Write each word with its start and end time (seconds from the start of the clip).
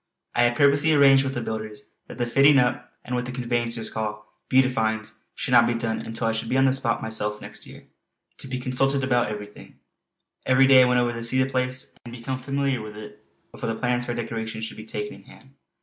I 0.33 0.41
had 0.45 0.55
purposely 0.55 0.95
arranged 0.95 1.23
with 1.23 1.35
the 1.35 1.41
builders 1.43 1.87
that 2.07 2.17
the 2.17 2.25
fitting 2.25 2.57
up 2.57 2.91
and 3.05 3.13
what 3.13 3.25
the 3.27 3.31
conveyancers 3.31 3.91
call 3.91 4.33
"beautifyings" 4.49 5.19
should 5.35 5.51
not 5.51 5.67
be 5.67 5.75
done 5.75 6.01
until 6.01 6.25
I 6.25 6.31
should 6.33 6.49
be 6.49 6.57
on 6.57 6.65
the 6.65 6.73
spot 6.73 7.03
myself 7.03 7.39
next 7.39 7.67
year, 7.67 7.85
to 8.39 8.47
be 8.47 8.57
consulted 8.57 9.03
about 9.03 9.27
everything. 9.27 9.75
Every 10.43 10.65
day 10.65 10.81
I 10.81 10.85
went 10.85 10.99
over 10.99 11.13
to 11.13 11.23
see 11.23 11.37
the 11.43 11.47
place 11.51 11.93
and 12.03 12.15
become 12.15 12.41
familiar 12.41 12.81
with 12.81 12.97
it 12.97 13.23
before 13.51 13.69
the 13.71 13.79
plans 13.79 14.07
for 14.07 14.15
decoration 14.15 14.61
should 14.61 14.77
be 14.77 14.85
taken 14.85 15.13
in 15.13 15.23
hand. 15.25 15.51